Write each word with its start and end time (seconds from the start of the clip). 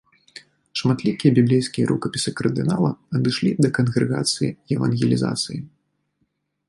Шматлікія 0.79 1.31
біблейскія 1.39 1.89
рукапісы 1.91 2.29
кардынала 2.39 2.89
адышлі 3.19 3.51
да 3.67 3.71
кангрэгацыі 3.79 4.51
евангелізацыі. 4.77 5.59